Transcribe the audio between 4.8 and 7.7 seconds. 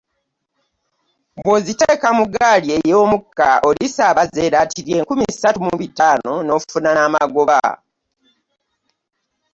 enkumi ssatu mu bitaano n'ofuna n'amagoba.